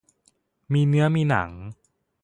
[0.73, 1.49] มีเนื้อมีหนัง